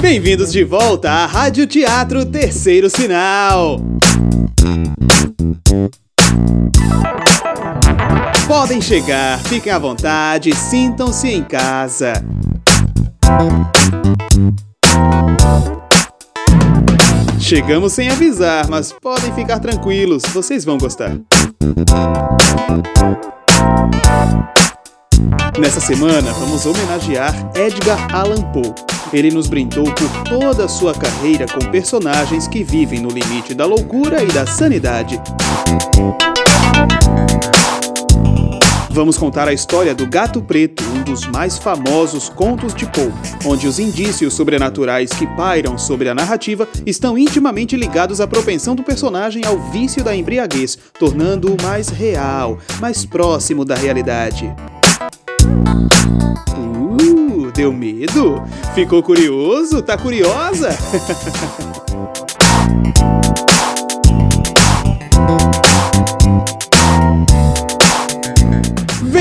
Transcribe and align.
Bem-vindos 0.00 0.50
de 0.50 0.64
volta 0.64 1.10
à 1.10 1.26
Rádio 1.26 1.66
Teatro 1.68 2.24
Terceiro 2.24 2.90
Sinal. 2.90 3.80
Podem 8.48 8.80
chegar, 8.80 9.38
fiquem 9.44 9.72
à 9.72 9.78
vontade, 9.78 10.52
sintam-se 10.52 11.28
em 11.28 11.44
casa. 11.44 12.14
Chegamos 17.40 17.94
sem 17.94 18.08
avisar, 18.10 18.68
mas 18.68 18.92
podem 18.92 19.32
ficar 19.34 19.58
tranquilos, 19.58 20.22
vocês 20.32 20.64
vão 20.64 20.78
gostar. 20.78 21.16
Nessa 25.58 25.80
semana, 25.80 26.32
vamos 26.34 26.64
homenagear 26.64 27.34
Edgar 27.54 28.14
Allan 28.14 28.42
Poe. 28.52 28.72
Ele 29.12 29.30
nos 29.30 29.48
brindou 29.48 29.84
por 29.84 30.22
toda 30.24 30.66
a 30.66 30.68
sua 30.68 30.94
carreira 30.94 31.46
com 31.46 31.70
personagens 31.70 32.46
que 32.46 32.62
vivem 32.62 33.00
no 33.00 33.08
limite 33.08 33.54
da 33.54 33.66
loucura 33.66 34.22
e 34.22 34.26
da 34.28 34.46
sanidade. 34.46 35.20
Vamos 38.92 39.16
contar 39.16 39.46
a 39.46 39.52
história 39.52 39.94
do 39.94 40.04
Gato 40.04 40.42
Preto, 40.42 40.82
um 40.82 41.04
dos 41.04 41.24
mais 41.26 41.56
famosos 41.56 42.28
contos 42.28 42.74
de 42.74 42.86
Poe, 42.86 43.12
onde 43.46 43.68
os 43.68 43.78
indícios 43.78 44.34
sobrenaturais 44.34 45.10
que 45.10 45.28
pairam 45.36 45.78
sobre 45.78 46.08
a 46.08 46.14
narrativa 46.14 46.68
estão 46.84 47.16
intimamente 47.16 47.76
ligados 47.76 48.20
à 48.20 48.26
propensão 48.26 48.74
do 48.74 48.82
personagem 48.82 49.44
ao 49.46 49.60
vício 49.70 50.02
da 50.02 50.14
embriaguez, 50.14 50.76
tornando-o 50.98 51.56
mais 51.62 51.88
real, 51.88 52.58
mais 52.80 53.06
próximo 53.06 53.64
da 53.64 53.76
realidade. 53.76 54.52
Uh, 56.52 57.52
deu 57.54 57.72
medo? 57.72 58.42
Ficou 58.74 59.04
curioso? 59.04 59.82
Tá 59.82 59.96
curiosa? 59.96 60.70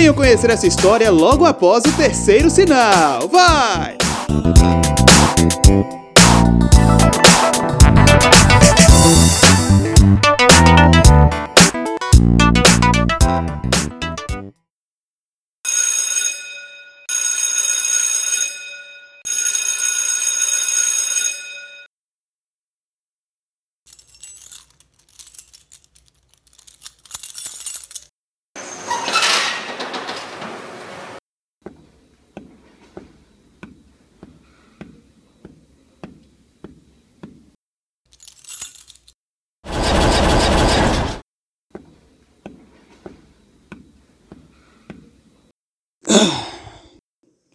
Venham 0.09 0.15
conhecer 0.15 0.49
essa 0.49 0.65
história 0.65 1.11
logo 1.11 1.45
após 1.45 1.83
o 1.85 1.91
terceiro 1.91 2.49
sinal. 2.49 3.27
Vai! 3.27 3.95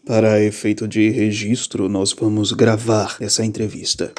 Para 0.07 0.39
efeito 0.39 0.87
de 0.87 1.09
registro, 1.09 1.89
nós 1.89 2.13
vamos 2.13 2.53
gravar 2.53 3.17
essa 3.21 3.43
entrevista. 3.43 4.13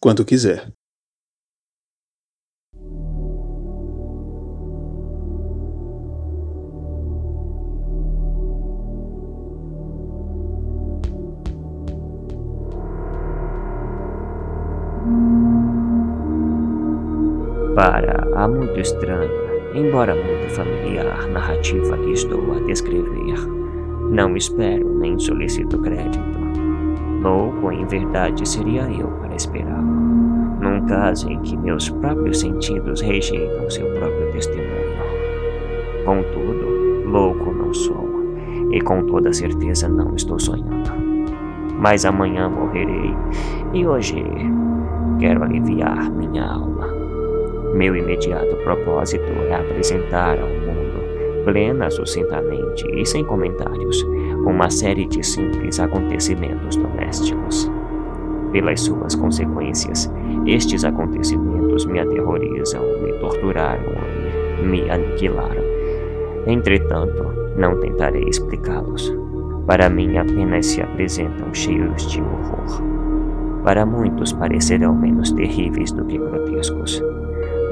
Quando 0.00 0.24
quiser. 0.24 0.72
Para 17.74 18.42
a 18.42 18.48
muito 18.48 18.80
estranha 18.80 19.51
embora 19.74 20.14
muito 20.14 20.50
familiar 20.50 21.26
narrativa 21.28 21.96
que 21.98 22.12
estou 22.12 22.54
a 22.54 22.60
descrever, 22.60 23.36
não 24.10 24.36
espero 24.36 24.88
nem 24.98 25.18
solicito 25.18 25.78
crédito. 25.78 26.42
Louco, 27.22 27.72
em 27.72 27.86
verdade, 27.86 28.46
seria 28.46 28.82
eu 28.90 29.08
para 29.20 29.34
esperá-lo, 29.34 29.82
num 30.60 30.84
caso 30.86 31.30
em 31.30 31.40
que 31.40 31.56
meus 31.56 31.88
próprios 31.88 32.40
sentidos 32.40 33.00
rejeitam 33.00 33.70
seu 33.70 33.86
próprio 33.94 34.32
testemunho. 34.32 34.72
Contudo, 36.04 37.08
louco 37.08 37.52
não 37.52 37.72
sou, 37.72 38.08
e 38.72 38.80
com 38.80 39.04
toda 39.06 39.32
certeza 39.32 39.88
não 39.88 40.14
estou 40.14 40.38
sonhando. 40.38 40.90
Mas 41.78 42.04
amanhã 42.04 42.48
morrerei, 42.48 43.14
e 43.72 43.86
hoje 43.86 44.22
quero 45.18 45.44
aliviar 45.44 46.10
minha 46.10 46.44
alma. 46.44 47.01
Meu 47.74 47.96
imediato 47.96 48.56
propósito 48.56 49.24
é 49.48 49.54
apresentar 49.54 50.38
ao 50.38 50.48
mundo, 50.48 51.44
plena, 51.44 51.90
sucintamente 51.90 52.86
e 52.92 53.04
sem 53.06 53.24
comentários, 53.24 54.02
uma 54.46 54.70
série 54.70 55.06
de 55.06 55.24
simples 55.24 55.80
acontecimentos 55.80 56.76
domésticos. 56.76 57.70
Pelas 58.52 58.80
suas 58.80 59.14
consequências, 59.14 60.12
estes 60.46 60.84
acontecimentos 60.84 61.86
me 61.86 62.00
aterrorizam, 62.00 62.82
me 63.02 63.12
torturaram 63.14 63.92
me 64.62 64.88
aniquilaram. 64.90 65.62
Entretanto, 66.46 67.24
não 67.56 67.78
tentarei 67.80 68.24
explicá-los. 68.24 69.14
Para 69.66 69.88
mim, 69.88 70.16
apenas 70.16 70.66
se 70.66 70.82
apresentam 70.82 71.52
cheios 71.54 72.10
de 72.10 72.20
horror. 72.20 72.82
Para 73.64 73.86
muitos 73.86 74.32
parecerão 74.32 74.94
menos 74.94 75.30
terríveis 75.32 75.92
do 75.92 76.04
que 76.04 76.18
grotescos. 76.18 77.02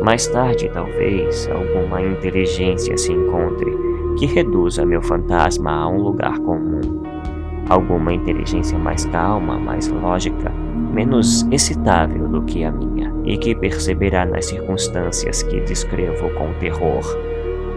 Mais 0.02 0.26
tarde, 0.26 0.70
talvez, 0.72 1.48
alguma 1.50 2.02
inteligência 2.02 2.96
se 2.96 3.12
encontre 3.12 3.70
que 4.18 4.26
reduza 4.26 4.84
meu 4.84 5.02
fantasma 5.02 5.70
a 5.70 5.88
um 5.88 6.00
lugar 6.00 6.38
comum. 6.40 7.02
Alguma 7.68 8.12
inteligência 8.12 8.78
mais 8.78 9.04
calma, 9.06 9.58
mais 9.58 9.88
lógica, 9.88 10.50
menos 10.50 11.46
excitável 11.50 12.26
do 12.28 12.42
que 12.42 12.64
a 12.64 12.72
minha, 12.72 13.14
e 13.24 13.38
que 13.38 13.54
perceberá 13.54 14.24
nas 14.24 14.46
circunstâncias 14.46 15.42
que 15.42 15.60
descrevo 15.60 16.30
com 16.30 16.52
terror 16.54 17.04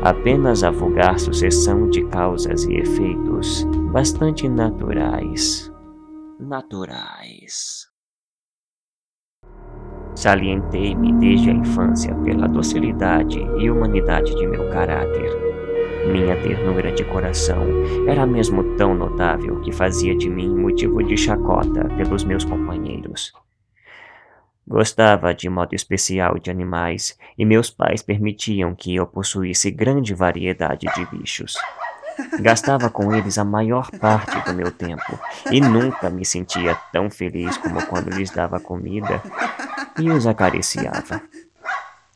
apenas 0.03 0.65
a 0.65 0.69
vulgar 0.69 1.17
sucessão 1.17 1.89
de 1.89 2.03
causas 2.07 2.65
e 2.65 2.73
efeitos 2.73 3.63
bastante 3.91 4.49
naturais. 4.49 5.71
Naturais. 6.37 7.92
Salientei-me 10.15 11.11
desde 11.13 11.49
a 11.49 11.53
infância 11.53 12.13
pela 12.15 12.47
docilidade 12.47 13.39
e 13.57 13.69
humanidade 13.69 14.35
de 14.35 14.45
meu 14.47 14.69
caráter. 14.69 15.31
Minha 16.11 16.35
ternura 16.35 16.91
de 16.91 17.03
coração 17.05 17.65
era 18.07 18.25
mesmo 18.25 18.75
tão 18.75 18.93
notável 18.93 19.59
que 19.61 19.71
fazia 19.71 20.15
de 20.15 20.29
mim 20.29 20.49
motivo 20.49 21.01
de 21.01 21.17
chacota 21.17 21.85
pelos 21.95 22.23
meus 22.23 22.45
companheiros. 22.45 23.33
Gostava 24.67 25.33
de 25.33 25.49
modo 25.49 25.73
especial 25.73 26.37
de 26.37 26.51
animais 26.51 27.17
e 27.37 27.45
meus 27.45 27.69
pais 27.69 28.01
permitiam 28.01 28.75
que 28.75 28.95
eu 28.95 29.05
possuísse 29.05 29.71
grande 29.71 30.13
variedade 30.13 30.87
de 30.95 31.05
bichos. 31.07 31.57
Gastava 32.39 32.89
com 32.89 33.13
eles 33.13 33.37
a 33.37 33.43
maior 33.43 33.89
parte 33.91 34.39
do 34.45 34.53
meu 34.53 34.71
tempo 34.71 35.19
e 35.51 35.59
nunca 35.59 36.09
me 36.09 36.23
sentia 36.23 36.75
tão 36.91 37.09
feliz 37.09 37.57
como 37.57 37.83
quando 37.87 38.09
lhes 38.09 38.29
dava 38.29 38.59
comida 38.59 39.21
e 39.99 40.09
os 40.09 40.27
acariciava. 40.27 41.21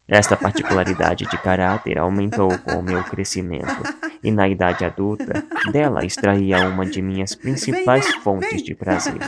Esta 0.08 0.38
particularidade 0.38 1.26
de 1.26 1.38
caráter 1.38 1.98
aumentou 1.98 2.58
com 2.60 2.80
o 2.80 2.84
meu 2.84 3.04
crescimento, 3.04 3.84
e 4.24 4.32
na 4.32 4.48
idade 4.48 4.86
adulta, 4.86 5.44
dela 5.72 6.06
extraía 6.06 6.68
uma 6.68 6.86
de 6.86 7.02
minhas 7.02 7.36
principais 7.36 8.16
fontes 8.16 8.64
de 8.64 8.74
prazer. 8.74 9.20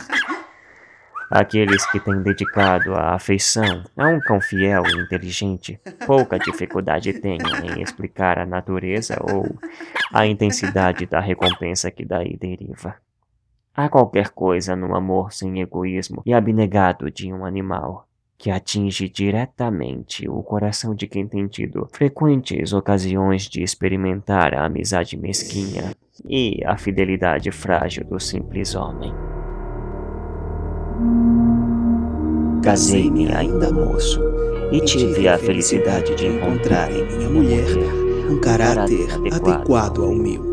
Aqueles 1.30 1.86
que 1.92 2.00
têm 2.00 2.24
dedicado 2.24 2.96
a 2.96 3.14
afeição 3.14 3.84
a 3.96 4.08
um 4.08 4.20
cão 4.20 4.42
fiel 4.42 4.84
e 4.88 5.04
inteligente, 5.04 5.80
pouca 6.08 6.40
dificuldade 6.40 7.14
têm 7.14 7.38
em 7.64 7.84
explicar 7.84 8.40
a 8.40 8.46
natureza 8.46 9.16
ou 9.22 9.46
a 10.12 10.26
intensidade 10.26 11.06
da 11.06 11.20
recompensa 11.20 11.92
que 11.92 12.04
daí 12.04 12.36
deriva. 12.36 12.96
Há 13.76 13.90
qualquer 13.90 14.30
coisa 14.30 14.76
no 14.76 14.96
amor 14.96 15.32
sem 15.32 15.62
egoísmo 15.62 16.24
e 16.26 16.34
abnegado 16.34 17.12
de 17.12 17.32
um 17.32 17.46
animal 17.46 18.09
que 18.40 18.50
atinge 18.50 19.10
diretamente 19.10 20.30
o 20.30 20.42
coração 20.42 20.96
de 20.96 21.06
quem 21.08 21.28
tem 21.28 21.46
tido 21.46 21.86
frequentes 21.92 22.72
ocasiões 22.72 23.44
de 23.44 23.62
experimentar 23.62 24.54
a 24.54 24.66
amizade 24.66 25.18
mesquinha 25.18 25.94
e 26.26 26.64
a 26.66 26.78
fidelidade 26.78 27.52
frágil 27.52 28.06
do 28.06 28.18
simples 28.18 28.76
homem. 28.76 29.14
Casei-me 32.64 33.30
ainda 33.30 33.74
moço 33.74 34.22
e 34.72 34.80
tive 34.86 35.28
a 35.28 35.38
felicidade 35.38 36.16
de 36.16 36.28
encontrar 36.28 36.90
em 36.94 37.06
minha 37.08 37.30
mulher 37.30 37.68
um 38.32 38.40
caráter 38.40 39.10
adequado 39.34 40.02
ao 40.02 40.16
meu. 40.16 40.48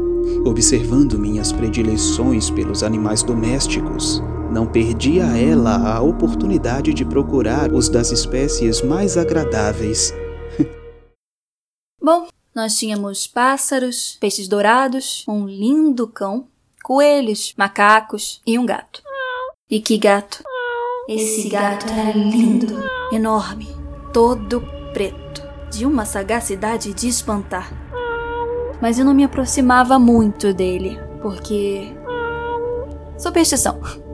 Observando 0.45 1.17
minhas 1.17 1.53
predileções 1.53 2.51
pelos 2.51 2.83
animais 2.83 3.23
domésticos, 3.23 4.21
não 4.57 4.67
perdi 4.67 5.21
a 5.21 5.37
ela 5.37 5.77
a 5.77 6.01
oportunidade 6.01 6.95
de 6.95 7.05
procurar 7.05 7.71
os 7.71 7.91
das 7.91 8.11
espécies 8.11 8.81
mais 8.81 9.19
agradáveis. 9.19 10.15
Bom, 12.03 12.27
nós 12.55 12.75
tínhamos 12.75 13.27
pássaros, 13.27 14.17
peixes 14.19 14.49
dourados, 14.49 15.27
um 15.29 15.47
lindo 15.47 16.09
cão, 16.09 16.49
coelhos, 16.83 17.53
macacos 17.55 18.41
e 18.47 18.59
um 18.59 18.65
gato. 18.65 19.03
E 19.69 19.79
que 19.79 19.99
gato! 19.99 20.43
Esse 21.07 21.51
gato 21.51 21.85
era 21.93 22.17
lindo, 22.17 22.83
enorme, 23.13 23.69
todo 24.11 24.63
preto, 24.95 25.43
de 25.71 25.85
uma 25.85 26.07
sagacidade 26.07 26.95
de 26.95 27.09
espantar. 27.09 27.71
Mas 28.81 28.99
eu 28.99 29.05
não 29.05 29.13
me 29.13 29.23
aproximava 29.23 29.99
muito 29.99 30.55
dele, 30.55 30.99
porque. 31.21 31.95
Superstição. 33.19 34.06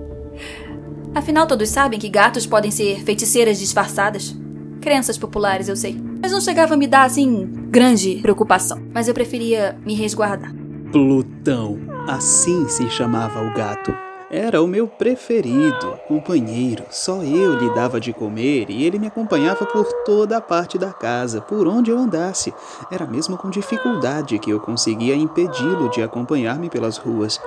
Afinal, 1.15 1.47
todos 1.47 1.69
sabem 1.69 1.99
que 1.99 2.09
gatos 2.09 2.47
podem 2.47 2.71
ser 2.71 3.05
feiticeiras 3.05 3.59
disfarçadas. 3.59 4.35
Crenças 4.81 5.19
populares, 5.19 5.69
eu 5.69 5.77
sei. 5.77 6.01
Mas 6.23 6.33
não 6.33 6.41
chegava 6.41 6.73
a 6.73 6.77
me 6.77 6.87
dar, 6.87 7.05
assim, 7.05 7.51
grande 7.69 8.17
preocupação. 8.23 8.83
Mas 8.95 9.09
eu 9.09 9.15
preferia 9.15 9.79
me 9.85 9.95
resguardar. 9.95 10.55
Plutão, 10.91 11.79
assim 12.09 12.67
se 12.67 12.89
chamava 12.89 13.43
o 13.43 13.53
gato. 13.55 13.95
Era 14.31 14.63
o 14.63 14.67
meu 14.67 14.89
preferido, 14.89 15.99
companheiro. 16.09 16.85
Só 16.91 17.23
eu 17.23 17.59
lhe 17.59 17.75
dava 17.75 18.01
de 18.01 18.15
comer 18.15 18.71
e 18.71 18.83
ele 18.83 18.99
me 18.99 19.09
acompanhava 19.09 19.67
por 19.67 19.85
toda 20.07 20.39
a 20.39 20.41
parte 20.41 20.79
da 20.79 20.91
casa, 20.91 21.43
por 21.43 21.69
onde 21.69 21.91
eu 21.91 21.99
andasse. 21.99 22.55
Era 22.91 23.07
mesmo 23.07 23.37
com 23.37 23.51
dificuldade 23.51 24.39
que 24.39 24.51
eu 24.51 24.59
conseguia 24.59 25.15
impedi-lo 25.15 25.91
de 25.91 26.03
acompanhar-me 26.03 26.71
pelas 26.71 26.97
ruas. 26.97 27.39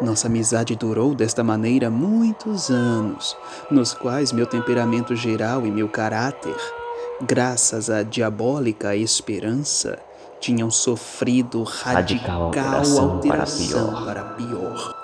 Nossa 0.00 0.26
amizade 0.26 0.76
durou 0.76 1.14
desta 1.14 1.42
maneira 1.42 1.88
muitos 1.88 2.68
anos, 2.68 3.34
nos 3.70 3.94
quais 3.94 4.30
meu 4.30 4.46
temperamento 4.46 5.16
geral 5.16 5.66
e 5.66 5.70
meu 5.70 5.88
caráter, 5.88 6.54
graças 7.22 7.88
à 7.88 8.02
diabólica 8.02 8.94
esperança, 8.94 9.98
tinham 10.38 10.70
sofrido 10.70 11.62
radical, 11.62 12.50
radical 12.50 12.98
alteração, 12.98 13.26
para 13.26 13.46
pior. 13.46 14.04
Para 14.04 14.22
pior. 14.34 14.94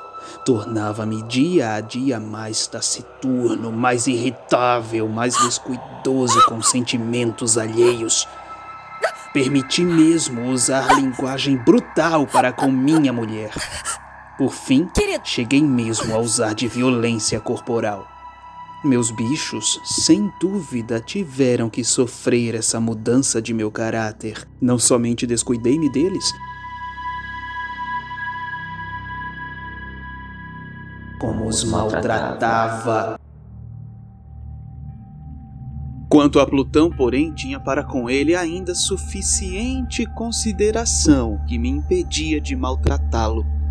Tornava-me 0.44 1.22
dia 1.22 1.72
a 1.72 1.80
dia 1.80 2.20
mais 2.20 2.66
taciturno, 2.66 3.72
mais 3.72 4.06
irritável, 4.06 5.08
mais 5.08 5.34
descuidoso 5.38 6.44
com 6.46 6.60
sentimentos 6.60 7.56
alheios. 7.56 8.28
Permiti 9.32 9.82
mesmo 9.82 10.50
usar 10.50 10.94
linguagem 10.96 11.56
brutal 11.56 12.26
para 12.26 12.52
com 12.52 12.70
minha 12.70 13.10
mulher. 13.10 13.52
Por 14.42 14.52
fim, 14.52 14.88
cheguei 15.22 15.62
mesmo 15.62 16.12
a 16.12 16.18
usar 16.18 16.52
de 16.52 16.66
violência 16.66 17.38
corporal. 17.38 18.08
Meus 18.82 19.08
bichos, 19.12 19.80
sem 19.84 20.32
dúvida, 20.40 20.98
tiveram 20.98 21.70
que 21.70 21.84
sofrer 21.84 22.56
essa 22.56 22.80
mudança 22.80 23.40
de 23.40 23.54
meu 23.54 23.70
caráter. 23.70 24.44
Não 24.60 24.80
somente 24.80 25.28
descuidei-me 25.28 25.88
deles, 25.88 26.24
como 31.20 31.46
os 31.46 31.62
maltratava. 31.62 33.16
Quanto 36.08 36.40
a 36.40 36.46
Plutão, 36.48 36.90
porém, 36.90 37.32
tinha 37.32 37.60
para 37.60 37.84
com 37.84 38.10
ele 38.10 38.34
ainda 38.34 38.74
suficiente 38.74 40.04
consideração 40.16 41.40
que 41.46 41.56
me 41.56 41.68
impedia 41.68 42.40
de 42.40 42.56
maltratá-lo 42.56 43.61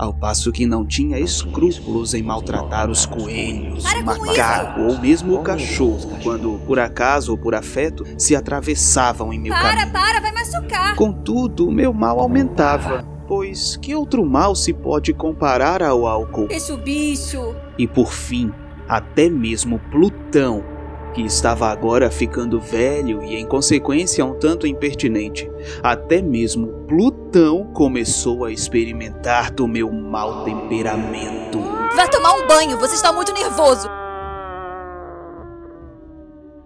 ao 0.00 0.14
passo 0.14 0.50
que 0.50 0.64
não 0.64 0.86
tinha 0.86 1.18
escrúpulos 1.18 2.14
em 2.14 2.22
maltratar 2.22 2.90
os 2.90 3.04
coelhos, 3.04 3.84
o 3.84 4.04
macaco 4.04 4.80
ou 4.80 4.98
mesmo 4.98 5.34
o 5.34 5.42
cachorro, 5.42 6.18
quando 6.22 6.58
por 6.66 6.78
acaso 6.78 7.32
ou 7.32 7.38
por 7.38 7.54
afeto 7.54 8.02
se 8.16 8.34
atravessavam 8.34 9.30
em 9.30 9.38
meu 9.38 9.52
para, 9.52 9.62
caminho. 9.62 9.92
Para, 9.92 10.00
para, 10.00 10.20
vai 10.20 10.32
machucar! 10.32 10.96
Contudo, 10.96 11.70
meu 11.70 11.92
mal 11.92 12.18
aumentava, 12.18 13.04
pois 13.28 13.76
que 13.76 13.94
outro 13.94 14.24
mal 14.24 14.54
se 14.54 14.72
pode 14.72 15.12
comparar 15.12 15.82
ao 15.82 16.06
álcool? 16.06 16.48
Esse 16.48 16.74
bicho! 16.78 17.54
E 17.76 17.86
por 17.86 18.10
fim, 18.10 18.50
até 18.88 19.28
mesmo 19.28 19.78
Plutão 19.90 20.64
que 21.10 21.22
estava 21.22 21.68
agora 21.68 22.10
ficando 22.10 22.60
velho 22.60 23.22
e, 23.22 23.36
em 23.36 23.46
consequência, 23.46 24.24
um 24.24 24.34
tanto 24.34 24.66
impertinente. 24.66 25.50
Até 25.82 26.22
mesmo 26.22 26.68
Plutão 26.86 27.70
começou 27.72 28.44
a 28.44 28.52
experimentar 28.52 29.50
do 29.50 29.68
meu 29.68 29.92
mau 29.92 30.44
temperamento. 30.44 31.60
Vá 31.94 32.08
tomar 32.08 32.34
um 32.34 32.46
banho, 32.46 32.78
você 32.78 32.94
está 32.94 33.12
muito 33.12 33.32
nervoso. 33.32 33.88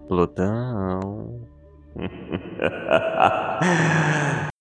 Plutão. 0.07 1.41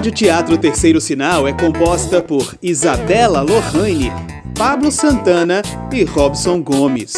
Rádio 0.00 0.12
Teatro 0.12 0.56
Terceiro 0.56 0.98
Sinal 0.98 1.46
é 1.46 1.52
composta 1.52 2.22
por 2.22 2.56
Isabela 2.62 3.42
Lohane, 3.42 4.10
Pablo 4.56 4.90
Santana 4.90 5.60
e 5.92 6.04
Robson 6.04 6.62
Gomes. 6.62 7.12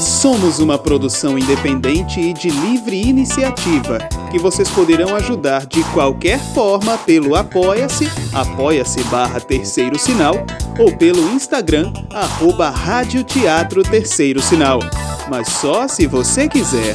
Somos 0.00 0.58
uma 0.58 0.78
produção 0.78 1.38
independente 1.38 2.18
e 2.18 2.32
de 2.32 2.48
livre 2.48 3.02
iniciativa, 3.02 3.98
que 4.30 4.38
vocês 4.38 4.70
poderão 4.70 5.14
ajudar 5.14 5.66
de 5.66 5.84
qualquer 5.92 6.40
forma 6.54 6.96
pelo 6.96 7.34
Apoia-se, 7.34 8.08
apoia-se 8.32 9.04
barra 9.04 9.38
terceiro 9.38 9.98
sinal, 9.98 10.46
ou 10.78 10.90
pelo 10.96 11.20
Instagram, 11.34 11.92
arroba 12.10 12.70
Rádio 12.70 13.22
Teatro 13.22 13.82
Terceiro 13.82 14.40
Sinal. 14.40 14.78
Mas 15.32 15.48
só 15.48 15.88
se 15.88 16.06
você 16.06 16.46
quiser. 16.46 16.94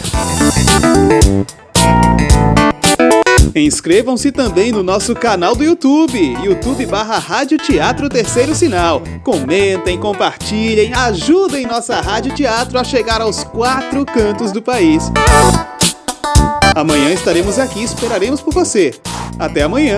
Inscrevam-se 3.55 4.31
também 4.31 4.71
no 4.71 4.83
nosso 4.83 5.15
canal 5.15 5.55
do 5.55 5.63
YouTube, 5.63 6.19
YouTube 6.43 6.85
barra 6.85 7.17
Rádio 7.17 7.57
Teatro 7.57 8.07
Terceiro 8.07 8.53
Sinal. 8.53 9.01
Comentem, 9.23 9.97
compartilhem, 9.99 10.93
ajudem 10.93 11.65
nossa 11.65 11.99
Rádio 11.99 12.35
Teatro 12.35 12.77
a 12.77 12.83
chegar 12.83 13.21
aos 13.21 13.43
quatro 13.43 14.05
cantos 14.05 14.51
do 14.51 14.61
país. 14.61 15.11
Amanhã 16.75 17.11
estaremos 17.11 17.57
aqui 17.57 17.79
e 17.79 17.85
esperaremos 17.85 18.39
por 18.39 18.53
você. 18.53 18.93
Até 19.39 19.63
amanhã! 19.63 19.97